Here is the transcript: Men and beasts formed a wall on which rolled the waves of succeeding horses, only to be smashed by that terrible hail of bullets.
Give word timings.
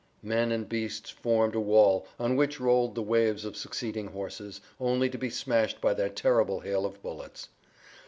Men 0.23 0.51
and 0.51 0.67
beasts 0.67 1.11
formed 1.11 1.53
a 1.53 1.59
wall 1.59 2.07
on 2.17 2.35
which 2.35 2.59
rolled 2.59 2.95
the 2.95 3.03
waves 3.03 3.45
of 3.45 3.55
succeeding 3.55 4.07
horses, 4.07 4.59
only 4.79 5.11
to 5.11 5.17
be 5.19 5.29
smashed 5.29 5.79
by 5.79 5.93
that 5.93 6.15
terrible 6.15 6.61
hail 6.61 6.87
of 6.87 7.03
bullets. 7.03 7.49